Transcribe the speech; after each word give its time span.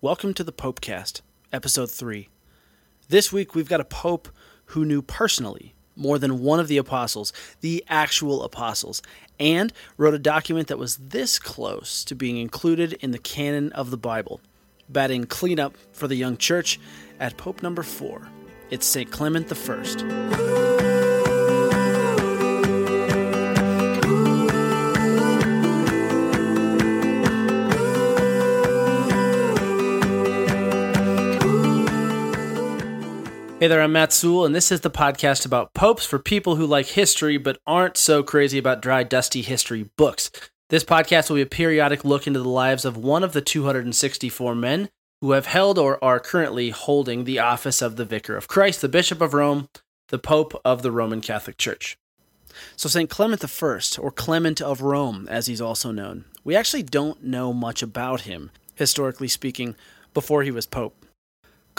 Welcome 0.00 0.32
to 0.34 0.44
the 0.44 0.52
Popecast, 0.52 1.22
Episode 1.52 1.90
3. 1.90 2.28
This 3.08 3.32
week 3.32 3.56
we've 3.56 3.68
got 3.68 3.80
a 3.80 3.84
Pope 3.84 4.28
who 4.66 4.84
knew 4.84 5.02
personally 5.02 5.74
more 5.96 6.20
than 6.20 6.38
one 6.38 6.60
of 6.60 6.68
the 6.68 6.76
apostles, 6.76 7.32
the 7.62 7.84
actual 7.88 8.44
apostles, 8.44 9.02
and 9.40 9.72
wrote 9.96 10.14
a 10.14 10.20
document 10.20 10.68
that 10.68 10.78
was 10.78 10.98
this 10.98 11.40
close 11.40 12.04
to 12.04 12.14
being 12.14 12.36
included 12.36 12.92
in 13.00 13.10
the 13.10 13.18
canon 13.18 13.72
of 13.72 13.90
the 13.90 13.96
Bible, 13.96 14.40
batting 14.88 15.24
cleanup 15.24 15.76
for 15.90 16.06
the 16.06 16.14
young 16.14 16.36
church 16.36 16.78
at 17.18 17.36
Pope 17.36 17.60
number 17.60 17.82
4. 17.82 18.30
It's 18.70 18.86
St. 18.86 19.10
Clement 19.10 19.52
I. 19.52 20.67
Hey 33.60 33.66
there, 33.66 33.82
I'm 33.82 33.90
Matt 33.90 34.12
Sewell, 34.12 34.44
and 34.46 34.54
this 34.54 34.70
is 34.70 34.82
the 34.82 34.90
podcast 34.90 35.44
about 35.44 35.74
popes 35.74 36.06
for 36.06 36.20
people 36.20 36.54
who 36.54 36.64
like 36.64 36.86
history 36.86 37.38
but 37.38 37.58
aren't 37.66 37.96
so 37.96 38.22
crazy 38.22 38.56
about 38.56 38.80
dry, 38.80 39.02
dusty 39.02 39.42
history 39.42 39.90
books. 39.96 40.30
This 40.70 40.84
podcast 40.84 41.28
will 41.28 41.34
be 41.34 41.42
a 41.42 41.46
periodic 41.46 42.04
look 42.04 42.28
into 42.28 42.38
the 42.38 42.48
lives 42.48 42.84
of 42.84 42.96
one 42.96 43.24
of 43.24 43.32
the 43.32 43.40
264 43.40 44.54
men 44.54 44.90
who 45.20 45.32
have 45.32 45.46
held 45.46 45.76
or 45.76 46.02
are 46.04 46.20
currently 46.20 46.70
holding 46.70 47.24
the 47.24 47.40
office 47.40 47.82
of 47.82 47.96
the 47.96 48.04
Vicar 48.04 48.36
of 48.36 48.46
Christ, 48.46 48.80
the 48.80 48.88
Bishop 48.88 49.20
of 49.20 49.34
Rome, 49.34 49.68
the 50.10 50.20
Pope 50.20 50.54
of 50.64 50.82
the 50.82 50.92
Roman 50.92 51.20
Catholic 51.20 51.58
Church. 51.58 51.98
So, 52.76 52.88
St. 52.88 53.10
Clement 53.10 53.44
I, 53.44 53.80
or 53.98 54.12
Clement 54.12 54.60
of 54.60 54.82
Rome, 54.82 55.26
as 55.28 55.48
he's 55.48 55.60
also 55.60 55.90
known, 55.90 56.26
we 56.44 56.54
actually 56.54 56.84
don't 56.84 57.24
know 57.24 57.52
much 57.52 57.82
about 57.82 58.20
him, 58.20 58.52
historically 58.76 59.26
speaking, 59.26 59.74
before 60.14 60.44
he 60.44 60.52
was 60.52 60.64
Pope. 60.64 60.94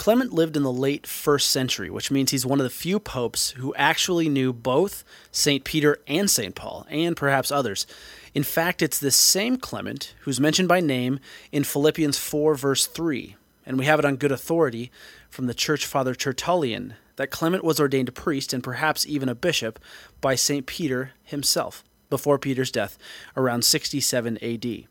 Clement 0.00 0.32
lived 0.32 0.56
in 0.56 0.62
the 0.62 0.72
late 0.72 1.06
first 1.06 1.50
century, 1.50 1.90
which 1.90 2.10
means 2.10 2.30
he's 2.30 2.46
one 2.46 2.58
of 2.58 2.64
the 2.64 2.70
few 2.70 2.98
popes 2.98 3.50
who 3.50 3.74
actually 3.74 4.30
knew 4.30 4.50
both 4.50 5.04
St. 5.30 5.62
Peter 5.62 5.98
and 6.06 6.30
St. 6.30 6.54
Paul, 6.54 6.86
and 6.88 7.14
perhaps 7.14 7.50
others. 7.50 7.86
In 8.32 8.42
fact, 8.42 8.80
it's 8.80 8.98
this 8.98 9.14
same 9.14 9.58
Clement 9.58 10.14
who's 10.20 10.40
mentioned 10.40 10.68
by 10.68 10.80
name 10.80 11.20
in 11.52 11.64
Philippians 11.64 12.16
4, 12.16 12.54
verse 12.54 12.86
3, 12.86 13.36
and 13.66 13.78
we 13.78 13.84
have 13.84 13.98
it 13.98 14.06
on 14.06 14.16
good 14.16 14.32
authority 14.32 14.90
from 15.28 15.48
the 15.48 15.52
church 15.52 15.84
father 15.84 16.14
Tertullian 16.14 16.94
that 17.16 17.30
Clement 17.30 17.62
was 17.62 17.78
ordained 17.78 18.08
a 18.08 18.12
priest 18.12 18.54
and 18.54 18.64
perhaps 18.64 19.06
even 19.06 19.28
a 19.28 19.34
bishop 19.34 19.78
by 20.22 20.34
St. 20.34 20.64
Peter 20.64 21.10
himself 21.24 21.84
before 22.08 22.38
Peter's 22.38 22.72
death 22.72 22.96
around 23.36 23.66
67 23.66 24.38
AD. 24.38 24.86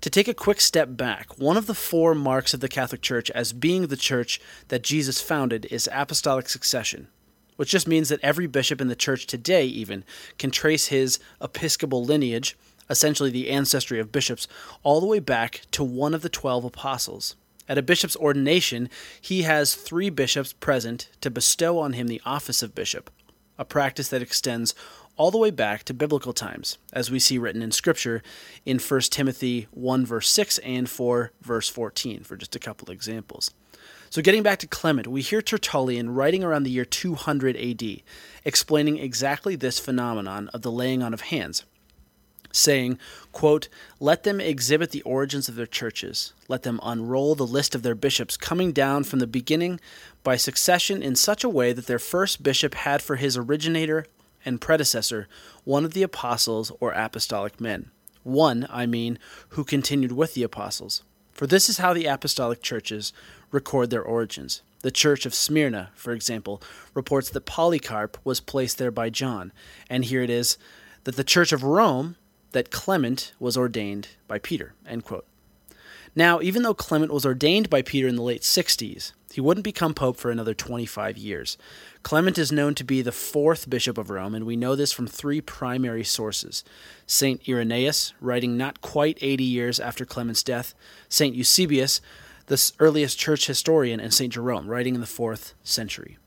To 0.00 0.10
take 0.10 0.28
a 0.28 0.34
quick 0.34 0.60
step 0.60 0.96
back, 0.96 1.38
one 1.38 1.56
of 1.56 1.66
the 1.66 1.74
four 1.74 2.14
marks 2.14 2.54
of 2.54 2.60
the 2.60 2.68
Catholic 2.68 3.02
Church 3.02 3.30
as 3.30 3.52
being 3.52 3.86
the 3.86 3.96
church 3.96 4.40
that 4.68 4.82
Jesus 4.82 5.20
founded 5.20 5.66
is 5.70 5.88
apostolic 5.92 6.48
succession, 6.48 7.08
which 7.56 7.70
just 7.70 7.88
means 7.88 8.08
that 8.08 8.20
every 8.22 8.46
bishop 8.46 8.80
in 8.80 8.88
the 8.88 8.96
church 8.96 9.26
today, 9.26 9.66
even, 9.66 10.04
can 10.38 10.50
trace 10.50 10.86
his 10.86 11.18
episcopal 11.40 12.04
lineage, 12.04 12.56
essentially 12.88 13.30
the 13.30 13.50
ancestry 13.50 14.00
of 14.00 14.12
bishops, 14.12 14.48
all 14.82 15.00
the 15.00 15.06
way 15.06 15.20
back 15.20 15.62
to 15.70 15.84
one 15.84 16.14
of 16.14 16.22
the 16.22 16.28
twelve 16.28 16.64
apostles. 16.64 17.36
At 17.68 17.78
a 17.78 17.82
bishop's 17.82 18.16
ordination, 18.16 18.90
he 19.20 19.42
has 19.42 19.76
three 19.76 20.10
bishops 20.10 20.52
present 20.52 21.08
to 21.20 21.30
bestow 21.30 21.78
on 21.78 21.92
him 21.92 22.08
the 22.08 22.22
office 22.26 22.62
of 22.64 22.74
bishop, 22.74 23.10
a 23.58 23.64
practice 23.64 24.08
that 24.08 24.22
extends 24.22 24.74
all 25.20 25.30
the 25.30 25.36
way 25.36 25.50
back 25.50 25.84
to 25.84 25.92
biblical 25.92 26.32
times, 26.32 26.78
as 26.94 27.10
we 27.10 27.18
see 27.18 27.36
written 27.36 27.60
in 27.60 27.70
Scripture 27.70 28.22
in 28.64 28.78
1 28.78 29.00
Timothy 29.02 29.68
1, 29.70 30.06
verse 30.06 30.30
6 30.30 30.56
and 30.60 30.88
4, 30.88 31.30
verse 31.42 31.68
14, 31.68 32.22
for 32.22 32.38
just 32.38 32.56
a 32.56 32.58
couple 32.58 32.90
examples. 32.90 33.50
So, 34.08 34.22
getting 34.22 34.42
back 34.42 34.60
to 34.60 34.66
Clement, 34.66 35.06
we 35.06 35.20
hear 35.20 35.42
Tertullian 35.42 36.14
writing 36.14 36.42
around 36.42 36.62
the 36.62 36.70
year 36.70 36.86
200 36.86 37.54
AD, 37.54 38.00
explaining 38.46 38.96
exactly 38.96 39.56
this 39.56 39.78
phenomenon 39.78 40.48
of 40.54 40.62
the 40.62 40.72
laying 40.72 41.02
on 41.02 41.12
of 41.12 41.20
hands, 41.20 41.66
saying, 42.50 42.98
quote, 43.30 43.68
Let 44.00 44.22
them 44.22 44.40
exhibit 44.40 44.90
the 44.90 45.02
origins 45.02 45.50
of 45.50 45.54
their 45.54 45.66
churches. 45.66 46.32
Let 46.48 46.62
them 46.62 46.80
unroll 46.82 47.34
the 47.34 47.46
list 47.46 47.74
of 47.74 47.82
their 47.82 47.94
bishops, 47.94 48.38
coming 48.38 48.72
down 48.72 49.04
from 49.04 49.18
the 49.18 49.26
beginning 49.26 49.80
by 50.24 50.36
succession 50.36 51.02
in 51.02 51.14
such 51.14 51.44
a 51.44 51.50
way 51.50 51.74
that 51.74 51.88
their 51.88 51.98
first 51.98 52.42
bishop 52.42 52.74
had 52.74 53.02
for 53.02 53.16
his 53.16 53.36
originator 53.36 54.06
and 54.44 54.60
predecessor 54.60 55.28
one 55.64 55.84
of 55.84 55.94
the 55.94 56.02
apostles 56.02 56.72
or 56.80 56.92
apostolic 56.92 57.60
men. 57.60 57.90
One, 58.22 58.66
I 58.70 58.86
mean, 58.86 59.18
who 59.50 59.64
continued 59.64 60.12
with 60.12 60.34
the 60.34 60.42
apostles. 60.42 61.02
For 61.32 61.46
this 61.46 61.68
is 61.68 61.78
how 61.78 61.94
the 61.94 62.06
apostolic 62.06 62.62
churches 62.62 63.12
record 63.50 63.90
their 63.90 64.02
origins. 64.02 64.62
The 64.82 64.90
church 64.90 65.26
of 65.26 65.34
Smyrna, 65.34 65.90
for 65.94 66.12
example, 66.12 66.62
reports 66.94 67.30
that 67.30 67.46
Polycarp 67.46 68.18
was 68.24 68.40
placed 68.40 68.78
there 68.78 68.90
by 68.90 69.10
John, 69.10 69.52
and 69.88 70.04
here 70.04 70.22
it 70.22 70.30
is 70.30 70.58
that 71.04 71.16
the 71.16 71.24
church 71.24 71.52
of 71.52 71.62
Rome 71.62 72.16
that 72.52 72.70
Clement 72.70 73.32
was 73.38 73.56
ordained 73.56 74.08
by 74.26 74.38
Peter. 74.38 74.74
Now, 76.14 76.40
even 76.40 76.62
though 76.62 76.74
Clement 76.74 77.12
was 77.12 77.24
ordained 77.24 77.70
by 77.70 77.82
Peter 77.82 78.08
in 78.08 78.16
the 78.16 78.22
late 78.22 78.42
60s, 78.42 79.12
he 79.32 79.40
wouldn't 79.40 79.64
become 79.64 79.94
pope 79.94 80.16
for 80.16 80.30
another 80.30 80.54
25 80.54 81.16
years. 81.16 81.56
Clement 82.02 82.36
is 82.36 82.50
known 82.50 82.74
to 82.74 82.84
be 82.84 83.00
the 83.00 83.12
fourth 83.12 83.70
bishop 83.70 83.96
of 83.96 84.10
Rome, 84.10 84.34
and 84.34 84.44
we 84.44 84.56
know 84.56 84.74
this 84.74 84.92
from 84.92 85.06
three 85.06 85.40
primary 85.40 86.02
sources 86.02 86.64
St. 87.06 87.40
Irenaeus, 87.48 88.12
writing 88.20 88.56
not 88.56 88.80
quite 88.80 89.18
80 89.20 89.44
years 89.44 89.78
after 89.78 90.04
Clement's 90.04 90.42
death, 90.42 90.74
St. 91.08 91.36
Eusebius, 91.36 92.00
the 92.46 92.72
earliest 92.80 93.18
church 93.18 93.46
historian, 93.46 94.00
and 94.00 94.12
St. 94.12 94.32
Jerome, 94.32 94.66
writing 94.66 94.96
in 94.96 95.00
the 95.00 95.06
fourth 95.06 95.54
century. 95.62 96.18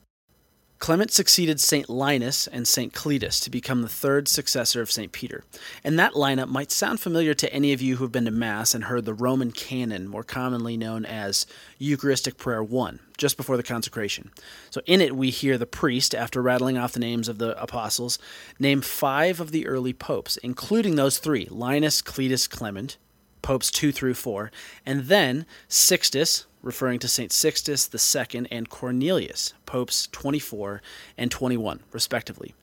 Clement 0.84 1.12
succeeded 1.12 1.62
St. 1.62 1.90
Linus 1.90 2.46
and 2.46 2.68
St. 2.68 2.92
Cletus 2.92 3.42
to 3.42 3.50
become 3.50 3.84
the 3.84 3.88
third 3.88 4.28
successor 4.28 4.82
of 4.82 4.92
St. 4.92 5.14
Peter. 5.14 5.46
And 5.82 5.98
that 5.98 6.12
lineup 6.12 6.50
might 6.50 6.74
sound 6.74 7.00
familiar 7.00 7.34
to 7.36 7.54
any 7.54 7.72
of 7.72 7.82
you 7.82 7.96
who 7.96 8.04
have 8.04 8.12
been 8.12 8.26
to 8.26 8.32
Mass 8.32 8.76
and 8.76 8.84
heard 8.84 9.06
the 9.06 9.14
Roman 9.14 9.54
canon, 9.54 10.10
more 10.10 10.26
commonly 10.26 10.76
known 10.76 11.06
as 11.06 11.46
Eucharistic 11.78 12.36
Prayer 12.38 12.62
1, 12.62 13.00
just 13.18 13.38
before 13.38 13.56
the 13.56 13.64
consecration. 13.64 14.30
So 14.72 14.82
in 14.86 15.00
it, 15.00 15.16
we 15.16 15.30
hear 15.30 15.58
the 15.58 15.66
priest, 15.66 16.14
after 16.14 16.42
rattling 16.42 16.78
off 16.78 16.92
the 16.92 17.00
names 17.00 17.30
of 17.30 17.38
the 17.38 17.58
apostles, 17.64 18.20
name 18.60 18.82
five 18.82 19.40
of 19.40 19.52
the 19.52 19.66
early 19.68 19.94
popes, 19.94 20.36
including 20.36 20.98
those 20.98 21.18
three 21.18 21.48
Linus, 21.50 22.02
Cletus, 22.02 22.46
Clement, 22.50 22.98
popes 23.42 23.72
2 23.72 23.94
through 23.94 24.16
4, 24.16 24.52
and 24.86 25.04
then 25.04 25.46
Sixtus, 25.70 26.46
referring 26.64 26.98
to 27.00 27.08
St. 27.08 27.32
Sixtus 27.32 27.90
II 27.94 28.48
and 28.50 28.70
Cornelius, 28.70 29.54
popes 29.68 30.08
24 30.12 30.82
and 31.18 31.30
21, 31.30 31.82
respectively. 31.92 32.56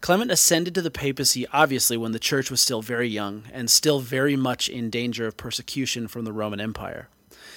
Clement 0.00 0.30
ascended 0.30 0.74
to 0.74 0.82
the 0.82 0.90
papacy 0.90 1.46
obviously 1.52 1.96
when 1.96 2.12
the 2.12 2.18
church 2.18 2.50
was 2.50 2.60
still 2.60 2.82
very 2.82 3.08
young 3.08 3.44
and 3.52 3.70
still 3.70 4.00
very 4.00 4.36
much 4.36 4.68
in 4.68 4.90
danger 4.90 5.26
of 5.26 5.36
persecution 5.36 6.08
from 6.08 6.24
the 6.24 6.32
Roman 6.32 6.60
Empire. 6.60 7.08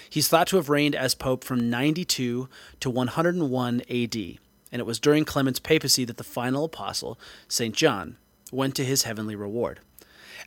He's 0.09 0.28
thought 0.28 0.47
to 0.47 0.56
have 0.57 0.69
reigned 0.69 0.95
as 0.95 1.16
pope 1.16 1.44
from 1.44 1.69
92 1.69 2.50
to 2.79 2.89
101 2.89 3.81
AD, 3.81 4.16
and 4.72 4.79
it 4.79 4.85
was 4.85 5.00
during 5.00 5.23
Clement's 5.23 5.59
papacy 5.59 6.03
that 6.06 6.18
the 6.18 6.23
final 6.23 6.66
apostle, 6.66 7.19
St. 7.47 7.75
John, 7.75 8.18
went 8.51 8.75
to 8.75 8.85
his 8.85 9.03
heavenly 9.03 9.35
reward. 9.35 9.79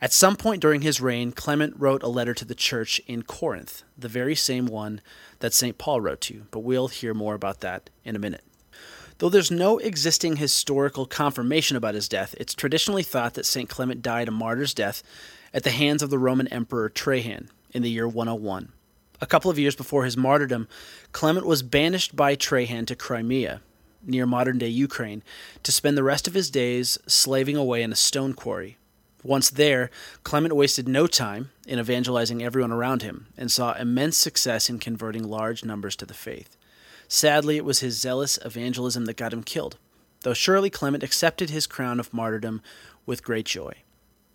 At 0.02 0.12
some 0.12 0.34
point 0.34 0.60
during 0.60 0.80
his 0.80 1.00
reign, 1.00 1.30
Clement 1.30 1.74
wrote 1.78 2.02
a 2.02 2.08
letter 2.08 2.34
to 2.34 2.44
the 2.44 2.56
church 2.56 3.00
in 3.06 3.22
Corinth, 3.22 3.84
the 3.96 4.08
very 4.08 4.34
same 4.34 4.66
one 4.66 5.00
that 5.38 5.54
St. 5.54 5.78
Paul 5.78 6.00
wrote 6.00 6.20
to, 6.22 6.46
but 6.50 6.64
we'll 6.64 6.88
hear 6.88 7.14
more 7.14 7.36
about 7.36 7.60
that 7.60 7.88
in 8.04 8.16
a 8.16 8.18
minute. 8.18 8.42
Though 9.18 9.28
there's 9.28 9.52
no 9.52 9.78
existing 9.78 10.36
historical 10.36 11.06
confirmation 11.06 11.76
about 11.76 11.94
his 11.94 12.08
death, 12.08 12.34
it's 12.36 12.52
traditionally 12.52 13.04
thought 13.04 13.34
that 13.34 13.46
St. 13.46 13.68
Clement 13.68 14.02
died 14.02 14.26
a 14.26 14.32
martyr's 14.32 14.74
death 14.74 15.04
at 15.54 15.62
the 15.62 15.70
hands 15.70 16.02
of 16.02 16.10
the 16.10 16.18
Roman 16.18 16.48
Emperor 16.48 16.88
Trajan 16.88 17.48
in 17.70 17.82
the 17.82 17.90
year 17.90 18.08
101. 18.08 18.72
A 19.20 19.26
couple 19.26 19.52
of 19.52 19.58
years 19.60 19.76
before 19.76 20.04
his 20.04 20.16
martyrdom, 20.16 20.66
Clement 21.12 21.46
was 21.46 21.62
banished 21.62 22.16
by 22.16 22.34
Trajan 22.34 22.86
to 22.86 22.96
Crimea, 22.96 23.60
near 24.04 24.26
modern 24.26 24.58
day 24.58 24.66
Ukraine, 24.66 25.22
to 25.62 25.70
spend 25.70 25.96
the 25.96 26.02
rest 26.02 26.26
of 26.26 26.34
his 26.34 26.50
days 26.50 26.98
slaving 27.06 27.54
away 27.54 27.84
in 27.84 27.92
a 27.92 27.96
stone 27.96 28.34
quarry. 28.34 28.78
Once 29.22 29.50
there, 29.50 29.90
Clement 30.24 30.56
wasted 30.56 30.88
no 30.88 31.06
time 31.06 31.50
in 31.66 31.78
evangelizing 31.78 32.42
everyone 32.42 32.72
around 32.72 33.02
him 33.02 33.26
and 33.36 33.50
saw 33.50 33.74
immense 33.74 34.16
success 34.16 34.68
in 34.68 34.78
converting 34.78 35.22
large 35.22 35.64
numbers 35.64 35.94
to 35.96 36.06
the 36.06 36.14
faith. 36.14 36.56
Sadly, 37.06 37.56
it 37.56 37.64
was 37.64 37.80
his 37.80 38.00
zealous 38.00 38.38
evangelism 38.44 39.04
that 39.04 39.16
got 39.16 39.32
him 39.32 39.42
killed, 39.42 39.76
though 40.22 40.34
surely 40.34 40.70
Clement 40.70 41.04
accepted 41.04 41.50
his 41.50 41.66
crown 41.66 42.00
of 42.00 42.12
martyrdom 42.12 42.62
with 43.06 43.22
great 43.22 43.46
joy. 43.46 43.74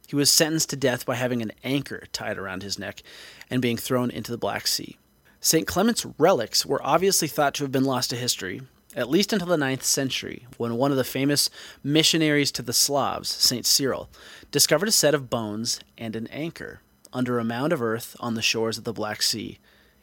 He 0.07 0.15
was 0.15 0.31
sentenced 0.31 0.69
to 0.69 0.77
death 0.77 1.05
by 1.05 1.15
having 1.15 1.41
an 1.41 1.51
anchor 1.65 2.03
tied 2.13 2.37
around 2.37 2.63
his 2.63 2.79
neck 2.79 3.03
and 3.49 3.61
being 3.61 3.77
thrown 3.77 4.09
into 4.09 4.31
the 4.31 4.37
Black 4.37 4.67
Sea. 4.67 4.97
St. 5.41 5.67
Clement's 5.67 6.05
relics 6.17 6.65
were 6.65 6.85
obviously 6.85 7.27
thought 7.27 7.53
to 7.55 7.63
have 7.63 7.71
been 7.71 7.83
lost 7.83 8.09
to 8.11 8.15
history, 8.15 8.61
at 8.97 9.09
least 9.09 9.31
until 9.31 9.47
the 9.47 9.57
ninth 9.57 9.83
century, 9.83 10.47
when 10.57 10.75
one 10.75 10.89
of 10.89 10.97
the 10.97 11.03
famous 11.03 11.51
missionaries 11.83 12.51
to 12.51 12.63
the 12.63 12.73
Slavs, 12.73 13.29
St. 13.29 13.63
Cyril, 13.65 14.09
discovered 14.51 14.89
a 14.89 14.91
set 14.91 15.13
of 15.13 15.29
bones 15.29 15.79
and 15.99 16.15
an 16.15 16.25
anchor 16.27 16.81
under 17.13 17.37
a 17.37 17.43
mound 17.43 17.71
of 17.71 17.81
earth 17.81 18.15
on 18.19 18.33
the 18.33 18.41
shores 18.41 18.79
of 18.79 18.83
the 18.85 18.91
Black 18.91 19.21
Sea 19.21 19.59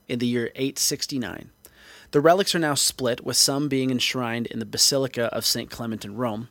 in 0.07 0.21
the 0.21 0.29
year 0.29 0.47
869. 0.55 1.51
The 2.13 2.21
relics 2.21 2.55
are 2.55 2.61
now 2.61 2.75
split, 2.75 3.25
with 3.25 3.37
some 3.37 3.69
being 3.69 3.91
enshrined 3.91 4.47
in 4.47 4.61
the 4.61 4.65
Basilica 4.65 5.25
of 5.35 5.45
St. 5.45 5.69
Clement 5.69 6.05
in 6.05 6.17
Rome, 6.17 6.49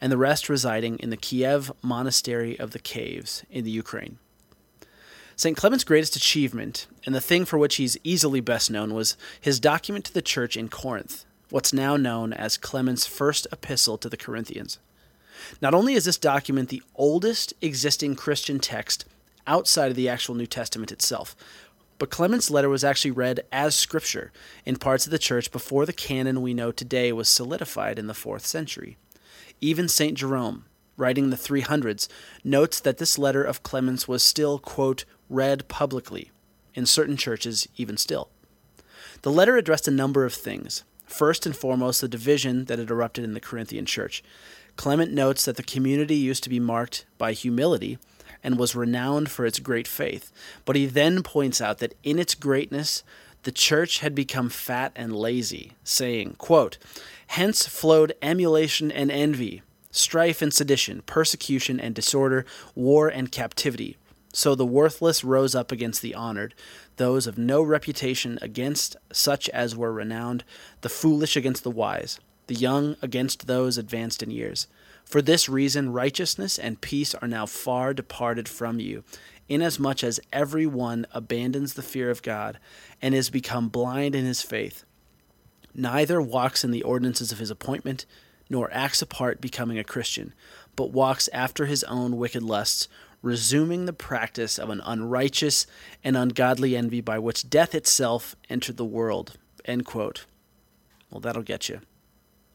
and 0.00 0.10
the 0.10 0.16
rest 0.16 0.48
residing 0.48 0.98
in 0.98 1.10
the 1.10 1.16
Kiev 1.18 1.70
Monastery 1.82 2.58
of 2.58 2.70
the 2.70 2.78
Caves 2.78 3.44
in 3.50 3.64
the 3.64 3.70
Ukraine. 3.70 4.18
St. 5.36 5.56
Clement's 5.56 5.84
greatest 5.84 6.16
achievement, 6.16 6.86
and 7.04 7.14
the 7.14 7.20
thing 7.20 7.44
for 7.44 7.58
which 7.58 7.76
he's 7.76 7.98
easily 8.02 8.40
best 8.40 8.70
known, 8.70 8.94
was 8.94 9.18
his 9.38 9.60
document 9.60 10.06
to 10.06 10.14
the 10.14 10.22
church 10.22 10.56
in 10.56 10.70
Corinth, 10.70 11.26
what's 11.52 11.74
now 11.74 11.98
known 11.98 12.32
as 12.32 12.56
Clement's 12.56 13.06
first 13.06 13.46
epistle 13.52 13.98
to 13.98 14.08
the 14.08 14.16
Corinthians. 14.16 14.78
Not 15.60 15.74
only 15.74 15.92
is 15.92 16.06
this 16.06 16.16
document 16.16 16.70
the 16.70 16.82
oldest 16.94 17.52
existing 17.60 18.16
Christian 18.16 18.58
text 18.58 19.04
outside 19.46 19.90
of 19.90 19.94
the 19.94 20.08
actual 20.08 20.34
New 20.34 20.46
Testament 20.46 20.90
itself, 20.90 21.36
but 21.98 22.08
Clement's 22.08 22.50
letter 22.50 22.70
was 22.70 22.82
actually 22.82 23.10
read 23.10 23.40
as 23.52 23.74
scripture 23.74 24.32
in 24.64 24.76
parts 24.76 25.04
of 25.04 25.10
the 25.10 25.18
church 25.18 25.52
before 25.52 25.84
the 25.84 25.92
canon 25.92 26.40
we 26.40 26.54
know 26.54 26.72
today 26.72 27.12
was 27.12 27.28
solidified 27.28 27.98
in 27.98 28.06
the 28.06 28.14
4th 28.14 28.46
century. 28.46 28.96
Even 29.60 29.88
St. 29.88 30.16
Jerome, 30.16 30.64
writing 30.96 31.28
the 31.28 31.36
300s, 31.36 32.08
notes 32.42 32.80
that 32.80 32.96
this 32.96 33.18
letter 33.18 33.44
of 33.44 33.62
Clement's 33.62 34.08
was 34.08 34.22
still, 34.22 34.58
quote, 34.58 35.04
read 35.28 35.68
publicly, 35.68 36.30
in 36.74 36.86
certain 36.86 37.18
churches 37.18 37.68
even 37.76 37.98
still. 37.98 38.30
The 39.20 39.30
letter 39.30 39.58
addressed 39.58 39.86
a 39.86 39.92
number 39.92 40.24
of 40.24 40.32
things. 40.32 40.82
First 41.12 41.44
and 41.44 41.54
foremost, 41.54 42.00
the 42.00 42.08
division 42.08 42.64
that 42.64 42.78
had 42.78 42.90
erupted 42.90 43.22
in 43.22 43.34
the 43.34 43.40
Corinthian 43.40 43.84
church. 43.84 44.24
Clement 44.76 45.12
notes 45.12 45.44
that 45.44 45.56
the 45.56 45.62
community 45.62 46.14
used 46.16 46.42
to 46.44 46.48
be 46.48 46.58
marked 46.58 47.04
by 47.18 47.34
humility 47.34 47.98
and 48.42 48.58
was 48.58 48.74
renowned 48.74 49.30
for 49.30 49.44
its 49.44 49.58
great 49.58 49.86
faith. 49.86 50.32
But 50.64 50.74
he 50.74 50.86
then 50.86 51.22
points 51.22 51.60
out 51.60 51.80
that 51.80 51.94
in 52.02 52.18
its 52.18 52.34
greatness, 52.34 53.04
the 53.42 53.52
church 53.52 53.98
had 53.98 54.14
become 54.14 54.48
fat 54.48 54.90
and 54.96 55.14
lazy, 55.14 55.72
saying, 55.84 56.36
quote, 56.38 56.78
Hence 57.26 57.68
flowed 57.68 58.14
emulation 58.22 58.90
and 58.90 59.10
envy, 59.10 59.60
strife 59.90 60.40
and 60.40 60.52
sedition, 60.52 61.02
persecution 61.04 61.78
and 61.78 61.94
disorder, 61.94 62.46
war 62.74 63.08
and 63.08 63.30
captivity. 63.30 63.98
So 64.32 64.54
the 64.54 64.66
worthless 64.66 65.22
rose 65.22 65.54
up 65.54 65.70
against 65.70 66.00
the 66.00 66.14
honored, 66.14 66.54
those 66.96 67.26
of 67.26 67.36
no 67.36 67.62
reputation 67.62 68.38
against 68.40 68.96
such 69.12 69.48
as 69.50 69.76
were 69.76 69.92
renowned, 69.92 70.44
the 70.80 70.88
foolish 70.88 71.36
against 71.36 71.64
the 71.64 71.70
wise, 71.70 72.18
the 72.46 72.54
young 72.54 72.96
against 73.02 73.46
those 73.46 73.76
advanced 73.76 74.22
in 74.22 74.30
years. 74.30 74.66
For 75.04 75.20
this 75.20 75.48
reason, 75.48 75.92
righteousness 75.92 76.58
and 76.58 76.80
peace 76.80 77.14
are 77.14 77.28
now 77.28 77.44
far 77.44 77.92
departed 77.92 78.48
from 78.48 78.80
you, 78.80 79.04
inasmuch 79.48 80.02
as 80.02 80.20
every 80.32 80.66
one 80.66 81.06
abandons 81.12 81.74
the 81.74 81.82
fear 81.82 82.10
of 82.10 82.22
God 82.22 82.58
and 83.02 83.14
is 83.14 83.28
become 83.28 83.68
blind 83.68 84.14
in 84.14 84.24
his 84.24 84.40
faith. 84.40 84.84
Neither 85.74 86.22
walks 86.22 86.64
in 86.64 86.70
the 86.70 86.82
ordinances 86.82 87.32
of 87.32 87.38
his 87.38 87.50
appointment, 87.50 88.06
nor 88.48 88.72
acts 88.72 89.02
apart 89.02 89.40
becoming 89.40 89.78
a 89.78 89.84
Christian, 89.84 90.32
but 90.76 90.92
walks 90.92 91.28
after 91.32 91.66
his 91.66 91.84
own 91.84 92.16
wicked 92.16 92.42
lusts, 92.42 92.88
resuming 93.22 93.86
the 93.86 93.92
practice 93.92 94.58
of 94.58 94.68
an 94.68 94.82
unrighteous 94.84 95.66
and 96.04 96.16
ungodly 96.16 96.76
envy 96.76 97.00
by 97.00 97.18
which 97.18 97.48
death 97.48 97.74
itself 97.74 98.36
entered 98.50 98.76
the 98.76 98.84
world. 98.84 99.38
Well, 101.10 101.20
that'll 101.20 101.42
get 101.42 101.68
you. 101.68 101.80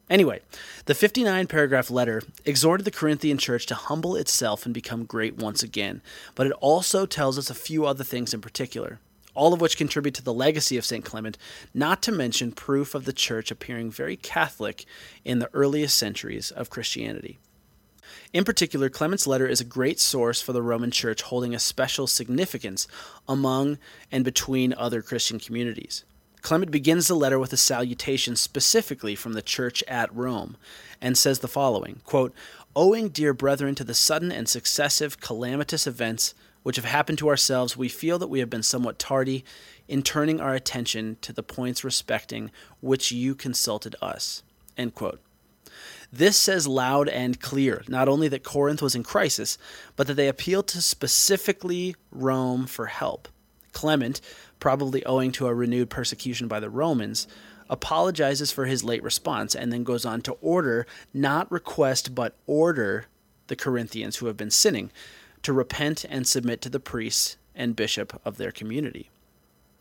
Anyway, 0.10 0.40
the 0.86 0.96
59 0.96 1.48
paragraph 1.48 1.92
letter 1.92 2.22
exhorted 2.46 2.86
the 2.86 2.92
Corinthian 2.92 3.38
church 3.38 3.66
to 3.66 3.76
humble 3.76 4.16
itself 4.16 4.66
and 4.66 4.74
become 4.74 5.04
great 5.04 5.38
once 5.38 5.64
again, 5.64 6.02
but 6.34 6.48
it 6.48 6.54
also 6.54 7.06
tells 7.06 7.38
us 7.38 7.50
a 7.50 7.56
few 7.56 7.86
other 7.86 8.06
things 8.06 8.34
in 8.34 8.40
particular, 8.40 9.00
all 9.36 9.54
of 9.54 9.60
which 9.60 9.78
contribute 9.78 10.16
to 10.16 10.24
the 10.24 10.34
legacy 10.34 10.78
of 10.78 10.86
St. 10.86 11.04
Clement, 11.04 11.38
not 11.74 12.02
to 12.04 12.14
mention 12.14 12.54
proof 12.54 12.96
of 12.96 13.04
the 13.04 13.12
church 13.12 13.52
appearing 13.52 13.92
very 13.92 14.16
Catholic 14.16 14.86
in 15.26 15.40
the 15.40 15.50
earliest 15.54 15.98
centuries 15.98 16.52
of 16.52 16.70
Christianity. 16.70 17.38
In 18.34 18.44
particular, 18.44 18.90
Clement's 18.90 19.28
letter 19.28 19.48
is 19.48 19.62
a 19.62 19.66
great 19.66 20.00
source 20.00 20.42
for 20.42 20.54
the 20.54 20.62
Roman 20.62 20.92
Church 20.92 21.22
holding 21.22 21.54
a 21.54 21.60
special 21.60 22.08
significance 22.08 22.88
among 23.28 23.78
and 24.12 24.24
between 24.24 24.74
other 24.74 25.02
Christian 25.02 25.40
communities. 25.40 26.04
Clement 26.42 26.72
begins 26.72 27.08
the 27.08 27.16
letter 27.16 27.40
with 27.40 27.52
a 27.52 27.58
salutation 27.58 28.36
specifically 28.36 29.16
from 29.16 29.34
the 29.34 29.42
church 29.42 29.84
at 29.88 30.14
Rome 30.16 30.56
and 31.02 31.18
says 31.18 31.40
the 31.40 31.48
following 31.48 32.02
quote, 32.06 32.34
Owing, 32.76 33.10
dear 33.10 33.34
brethren, 33.34 33.76
to 33.76 33.84
the 33.84 33.94
sudden 33.94 34.32
and 34.32 34.48
successive 34.48 35.20
calamitous 35.20 35.88
events 35.88 36.34
which 36.64 36.76
have 36.76 36.86
happened 36.86 37.18
to 37.18 37.30
ourselves, 37.30 37.76
we 37.76 37.90
feel 37.90 38.20
that 38.20 38.28
we 38.28 38.40
have 38.40 38.50
been 38.50 38.64
somewhat 38.64 39.00
tardy 39.00 39.44
in 39.88 40.04
turning 40.04 40.40
our 40.40 40.54
attention 40.54 41.18
to 41.22 41.34
the 41.34 41.44
points 41.44 41.84
respecting 41.84 42.52
which 42.82 43.12
you 43.12 43.36
consulted 43.36 43.96
us. 44.02 44.44
End 44.78 44.94
quote. 44.94 45.20
This 46.12 46.38
says 46.38 46.68
loud 46.68 47.10
and 47.10 47.40
clear 47.40 47.84
not 47.88 48.08
only 48.08 48.28
that 48.30 48.44
Corinth 48.44 48.82
was 48.82 48.96
in 48.96 49.04
crisis, 49.04 49.58
but 49.96 50.08
that 50.08 50.14
they 50.14 50.28
appealed 50.28 50.68
to 50.70 50.82
specifically 50.82 51.96
Rome 52.12 52.66
for 52.66 52.86
help. 52.88 53.28
Clement, 53.74 54.22
probably 54.60 55.06
owing 55.06 55.32
to 55.34 55.48
a 55.48 55.54
renewed 55.54 55.90
persecution 55.90 56.48
by 56.48 56.60
the 56.60 56.70
Romans, 56.70 57.28
apologizes 57.70 58.52
for 58.52 58.66
his 58.66 58.84
late 58.84 59.04
response 59.04 59.54
and 59.54 59.72
then 59.72 59.84
goes 59.84 60.06
on 60.06 60.22
to 60.22 60.38
order, 60.42 60.88
not 61.14 61.52
request, 61.52 62.16
but 62.16 62.36
order 62.48 63.06
the 63.48 63.56
Corinthians 63.56 64.18
who 64.18 64.28
have 64.28 64.38
been 64.38 64.52
sinning 64.52 64.92
to 65.44 65.54
repent 65.54 66.06
and 66.10 66.28
submit 66.28 66.62
to 66.62 66.70
the 66.70 66.80
priests 66.80 67.38
and 67.56 67.76
bishop 67.76 68.20
of 68.24 68.38
their 68.38 68.52
community. 68.52 69.10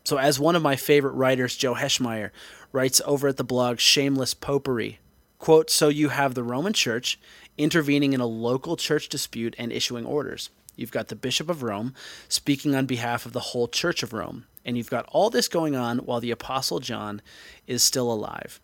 So, 0.03 0.17
as 0.17 0.39
one 0.39 0.55
of 0.55 0.61
my 0.61 0.75
favorite 0.75 1.11
writers, 1.11 1.57
Joe 1.57 1.75
Heschmeyer, 1.75 2.31
writes 2.71 3.01
over 3.05 3.27
at 3.27 3.37
the 3.37 3.43
blog 3.43 3.79
Shameless 3.79 4.33
Popery, 4.33 4.99
quote, 5.39 5.69
So 5.69 5.89
you 5.89 6.09
have 6.09 6.33
the 6.33 6.43
Roman 6.43 6.73
Church 6.73 7.19
intervening 7.57 8.13
in 8.13 8.21
a 8.21 8.25
local 8.25 8.77
church 8.77 9.09
dispute 9.09 9.55
and 9.57 9.71
issuing 9.71 10.05
orders. 10.05 10.49
You've 10.75 10.91
got 10.91 11.07
the 11.07 11.15
Bishop 11.15 11.49
of 11.49 11.63
Rome 11.63 11.93
speaking 12.29 12.75
on 12.75 12.85
behalf 12.85 13.25
of 13.25 13.33
the 13.33 13.39
whole 13.39 13.67
Church 13.67 14.03
of 14.03 14.13
Rome. 14.13 14.45
And 14.63 14.77
you've 14.77 14.89
got 14.89 15.07
all 15.09 15.29
this 15.29 15.47
going 15.47 15.75
on 15.75 15.99
while 15.99 16.19
the 16.19 16.31
Apostle 16.31 16.79
John 16.79 17.21
is 17.65 17.83
still 17.83 18.11
alive. 18.11 18.59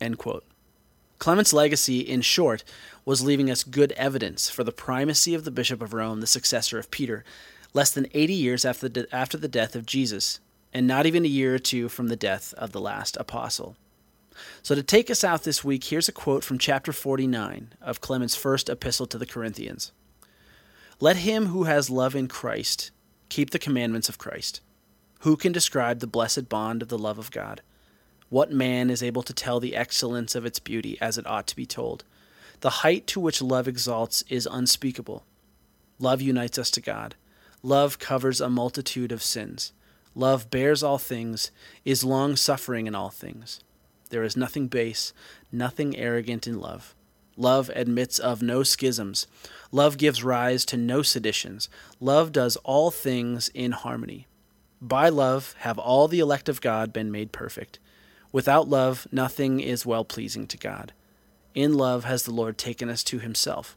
End 0.00 0.18
quote. 0.18 0.44
Clement's 1.18 1.52
legacy, 1.52 2.00
in 2.00 2.22
short, 2.22 2.64
was 3.04 3.22
leaving 3.22 3.50
us 3.50 3.62
good 3.62 3.92
evidence 3.92 4.48
for 4.48 4.64
the 4.64 4.72
primacy 4.72 5.34
of 5.34 5.44
the 5.44 5.50
Bishop 5.50 5.82
of 5.82 5.92
Rome, 5.92 6.20
the 6.20 6.26
successor 6.26 6.78
of 6.78 6.90
Peter, 6.90 7.24
less 7.74 7.90
than 7.90 8.06
80 8.14 8.32
years 8.32 8.64
after 8.64 8.88
the, 8.88 9.06
after 9.14 9.36
the 9.36 9.46
death 9.46 9.76
of 9.76 9.84
Jesus, 9.84 10.40
and 10.72 10.86
not 10.86 11.04
even 11.04 11.24
a 11.24 11.28
year 11.28 11.54
or 11.54 11.58
two 11.58 11.90
from 11.90 12.08
the 12.08 12.16
death 12.16 12.54
of 12.54 12.72
the 12.72 12.80
last 12.80 13.18
apostle. 13.18 13.76
So, 14.62 14.74
to 14.74 14.82
take 14.82 15.10
us 15.10 15.24
out 15.24 15.44
this 15.44 15.64
week, 15.64 15.84
here's 15.84 16.08
a 16.08 16.12
quote 16.12 16.44
from 16.44 16.58
chapter 16.58 16.92
49 16.92 17.74
of 17.80 18.00
Clement's 18.00 18.36
first 18.36 18.68
epistle 18.68 19.06
to 19.06 19.18
the 19.18 19.26
Corinthians. 19.26 19.92
Let 21.00 21.16
him 21.16 21.46
who 21.46 21.64
has 21.64 21.88
love 21.88 22.14
in 22.14 22.28
Christ 22.28 22.90
keep 23.30 23.50
the 23.50 23.58
commandments 23.58 24.08
of 24.08 24.18
Christ. 24.18 24.60
Who 25.20 25.36
can 25.36 25.52
describe 25.52 26.00
the 26.00 26.06
blessed 26.06 26.48
bond 26.48 26.82
of 26.82 26.88
the 26.88 26.98
love 26.98 27.18
of 27.18 27.30
God? 27.30 27.62
What 28.28 28.52
man 28.52 28.90
is 28.90 29.02
able 29.02 29.22
to 29.22 29.32
tell 29.32 29.60
the 29.60 29.74
excellence 29.74 30.34
of 30.34 30.44
its 30.44 30.58
beauty 30.58 30.98
as 31.00 31.18
it 31.18 31.26
ought 31.26 31.46
to 31.48 31.56
be 31.56 31.66
told? 31.66 32.04
The 32.60 32.70
height 32.70 33.06
to 33.08 33.20
which 33.20 33.40
love 33.40 33.66
exalts 33.66 34.22
is 34.28 34.48
unspeakable. 34.50 35.24
Love 35.98 36.20
unites 36.20 36.58
us 36.58 36.70
to 36.72 36.80
God. 36.80 37.14
Love 37.62 37.98
covers 37.98 38.40
a 38.40 38.48
multitude 38.48 39.12
of 39.12 39.22
sins. 39.22 39.72
Love 40.14 40.50
bears 40.50 40.82
all 40.82 40.98
things, 40.98 41.50
is 41.84 42.04
long 42.04 42.36
suffering 42.36 42.86
in 42.86 42.94
all 42.94 43.10
things. 43.10 43.60
There 44.10 44.22
is 44.22 44.36
nothing 44.36 44.68
base, 44.68 45.12
nothing 45.50 45.96
arrogant 45.96 46.46
in 46.46 46.60
love. 46.60 46.94
Love 47.36 47.70
admits 47.74 48.18
of 48.18 48.42
no 48.42 48.62
schisms. 48.62 49.26
Love 49.72 49.96
gives 49.96 50.22
rise 50.22 50.64
to 50.66 50.76
no 50.76 51.00
seditions. 51.00 51.68
Love 51.98 52.32
does 52.32 52.56
all 52.56 52.90
things 52.90 53.48
in 53.54 53.72
harmony. 53.72 54.26
By 54.82 55.08
love 55.08 55.54
have 55.60 55.78
all 55.78 56.08
the 56.08 56.20
elect 56.20 56.48
of 56.48 56.60
God 56.60 56.92
been 56.92 57.10
made 57.10 57.32
perfect. 57.32 57.78
Without 58.32 58.68
love, 58.68 59.06
nothing 59.10 59.60
is 59.60 59.86
well 59.86 60.04
pleasing 60.04 60.46
to 60.48 60.56
God. 60.56 60.92
In 61.54 61.74
love 61.74 62.04
has 62.04 62.24
the 62.24 62.30
Lord 62.30 62.58
taken 62.58 62.88
us 62.88 63.02
to 63.04 63.18
himself. 63.18 63.76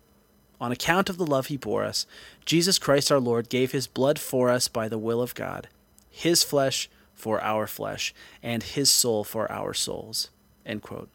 On 0.61 0.71
account 0.71 1.09
of 1.09 1.17
the 1.17 1.25
love 1.25 1.47
he 1.47 1.57
bore 1.57 1.83
us, 1.83 2.05
Jesus 2.45 2.79
Christ 2.79 3.11
our 3.11 3.19
Lord 3.19 3.49
gave 3.49 3.71
his 3.71 3.87
blood 3.87 4.19
for 4.19 4.49
us 4.49 4.67
by 4.67 4.87
the 4.87 4.97
will 4.97 5.21
of 5.21 5.35
God, 5.35 5.67
his 6.09 6.43
flesh 6.43 6.89
for 7.13 7.41
our 7.41 7.67
flesh, 7.67 8.13
and 8.41 8.63
his 8.63 8.89
soul 8.89 9.23
for 9.23 9.51
our 9.51 9.73
souls. 9.73 10.29
End 10.65 10.81
quote. 10.81 11.09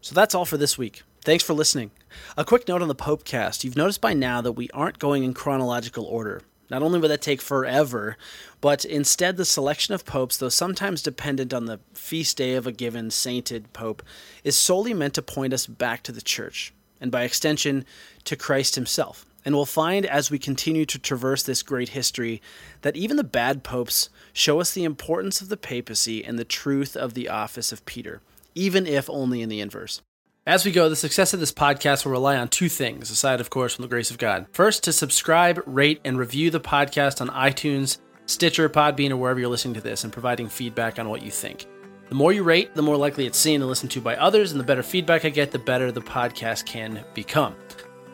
So 0.00 0.14
that's 0.14 0.34
all 0.34 0.44
for 0.44 0.56
this 0.56 0.78
week. 0.78 1.02
Thanks 1.22 1.44
for 1.44 1.52
listening. 1.52 1.90
A 2.36 2.44
quick 2.44 2.66
note 2.66 2.82
on 2.82 2.88
the 2.88 2.94
Popecast. 2.94 3.62
You've 3.62 3.76
noticed 3.76 4.00
by 4.00 4.14
now 4.14 4.40
that 4.40 4.52
we 4.52 4.70
aren't 4.72 4.98
going 4.98 5.22
in 5.22 5.34
chronological 5.34 6.04
order. 6.04 6.42
Not 6.70 6.82
only 6.82 7.00
would 7.00 7.10
that 7.10 7.20
take 7.20 7.42
forever, 7.42 8.16
but 8.60 8.84
instead 8.84 9.36
the 9.36 9.44
selection 9.44 9.92
of 9.92 10.06
popes, 10.06 10.36
though 10.36 10.48
sometimes 10.48 11.02
dependent 11.02 11.52
on 11.52 11.66
the 11.66 11.80
feast 11.92 12.36
day 12.36 12.54
of 12.54 12.66
a 12.66 12.72
given 12.72 13.10
sainted 13.10 13.72
pope, 13.72 14.02
is 14.44 14.56
solely 14.56 14.94
meant 14.94 15.14
to 15.14 15.22
point 15.22 15.52
us 15.52 15.66
back 15.66 16.02
to 16.04 16.12
the 16.12 16.22
church, 16.22 16.72
and 17.00 17.10
by 17.10 17.24
extension, 17.24 17.84
to 18.24 18.36
Christ 18.36 18.76
himself, 18.76 19.26
And 19.44 19.54
we'll 19.54 19.66
find 19.66 20.04
as 20.04 20.30
we 20.30 20.38
continue 20.38 20.84
to 20.86 20.98
traverse 20.98 21.42
this 21.42 21.62
great 21.62 21.90
history 21.90 22.42
that 22.82 22.96
even 22.96 23.16
the 23.16 23.24
bad 23.24 23.62
popes 23.62 24.10
show 24.32 24.60
us 24.60 24.72
the 24.72 24.84
importance 24.84 25.40
of 25.40 25.48
the 25.48 25.56
papacy 25.56 26.24
and 26.24 26.38
the 26.38 26.44
truth 26.44 26.96
of 26.96 27.14
the 27.14 27.28
office 27.28 27.72
of 27.72 27.86
Peter, 27.86 28.20
even 28.54 28.86
if 28.86 29.08
only 29.08 29.42
in 29.42 29.48
the 29.48 29.60
inverse. 29.60 30.02
As 30.46 30.64
we 30.64 30.72
go, 30.72 30.88
the 30.88 30.96
success 30.96 31.34
of 31.34 31.40
this 31.40 31.52
podcast 31.52 32.04
will 32.04 32.12
rely 32.12 32.36
on 32.36 32.48
two 32.48 32.68
things, 32.68 33.10
aside, 33.10 33.40
of 33.40 33.50
course, 33.50 33.74
from 33.74 33.82
the 33.82 33.88
grace 33.88 34.10
of 34.10 34.18
God. 34.18 34.46
First, 34.52 34.82
to 34.84 34.92
subscribe, 34.92 35.62
rate, 35.66 36.00
and 36.04 36.18
review 36.18 36.50
the 36.50 36.60
podcast 36.60 37.20
on 37.20 37.28
iTunes, 37.28 37.98
Stitcher, 38.24 38.68
Podbean, 38.68 39.10
or 39.10 39.16
wherever 39.16 39.38
you're 39.38 39.50
listening 39.50 39.74
to 39.74 39.80
this, 39.80 40.02
and 40.02 40.12
providing 40.12 40.48
feedback 40.48 40.98
on 40.98 41.08
what 41.08 41.22
you 41.22 41.30
think. 41.30 41.66
The 42.08 42.14
more 42.14 42.32
you 42.32 42.42
rate, 42.42 42.74
the 42.74 42.82
more 42.82 42.96
likely 42.96 43.26
it's 43.26 43.38
seen 43.38 43.60
and 43.60 43.68
listened 43.68 43.92
to 43.92 44.00
by 44.00 44.16
others, 44.16 44.50
and 44.50 44.58
the 44.58 44.64
better 44.64 44.82
feedback 44.82 45.24
I 45.24 45.28
get, 45.28 45.52
the 45.52 45.58
better 45.58 45.92
the 45.92 46.00
podcast 46.00 46.64
can 46.64 47.04
become. 47.14 47.54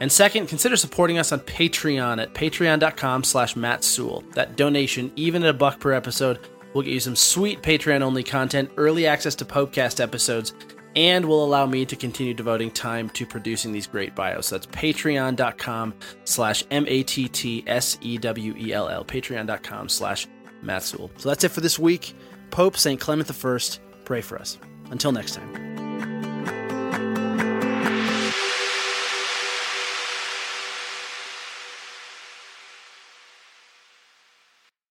And 0.01 0.11
second, 0.13 0.49
consider 0.49 0.77
supporting 0.77 1.19
us 1.19 1.33
on 1.33 1.41
Patreon 1.41 2.23
at 2.23 2.35
patreon.com 2.35 3.25
slash 3.25 3.57
Matt 3.57 3.83
Sewell. 3.83 4.23
That 4.35 4.57
donation, 4.57 5.11
even 5.17 5.43
at 5.43 5.49
a 5.49 5.55
buck 5.55 5.81
per 5.81 5.93
episode, 5.93 6.39
will 6.75 6.83
get 6.83 6.93
you 6.93 7.01
some 7.01 7.17
sweet 7.17 7.63
Patreon-only 7.63 8.23
content, 8.23 8.71
early 8.77 9.07
access 9.07 9.35
to 9.37 9.47
Popecast 9.47 10.01
episodes, 10.01 10.53
and 10.95 11.25
will 11.25 11.45
allow 11.45 11.67
me 11.67 11.85
to 11.87 11.97
continue 11.97 12.35
devoting 12.35 12.71
time 12.71 13.09
to 13.11 13.27
producing 13.27 13.73
these 13.73 13.87
great 13.87 14.15
bios. 14.15 14.51
That's 14.51 14.67
patreon.com 14.67 15.95
slash 16.25 16.65
M-A-T-T-S-E-W-E-L-L, 16.71 19.05
patreon.com 19.05 19.89
slash 19.89 20.27
Matt 20.63 20.83
Sewell. 20.83 21.11
So 21.17 21.29
that's 21.29 21.45
it 21.45 21.51
for 21.51 21.61
this 21.61 21.79
week. 21.79 22.15
Pope 22.51 22.77
St. 22.77 23.01
Clement 23.01 23.31
I, 23.31 23.61
pray 24.05 24.21
for 24.21 24.39
us. 24.39 24.59
Until 24.91 25.13
next 25.13 25.35
time. 25.35 25.66